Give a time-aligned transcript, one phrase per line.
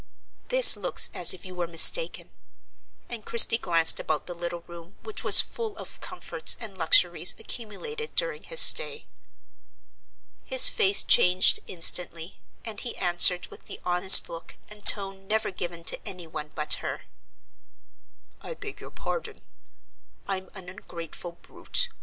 [0.47, 2.31] "This looks as if you were mistaken;"
[3.07, 8.15] and Christie glanced about the little room, which was full of comforts and luxuries accumulated
[8.15, 9.05] during his stay.
[10.43, 15.83] His face changed instantly, and he answered with the honest look and tone never given
[15.83, 17.01] to any one but her.
[18.41, 19.43] "I beg your pardon:
[20.27, 21.89] I'm an ungrateful brute.